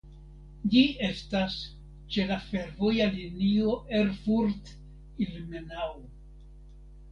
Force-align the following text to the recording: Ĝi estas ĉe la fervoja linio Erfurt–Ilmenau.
Ĝi 0.75 0.79
estas 1.07 1.57
ĉe 2.15 2.25
la 2.31 2.39
fervoja 2.47 3.07
linio 3.19 3.77
Erfurt–Ilmenau. 4.01 5.97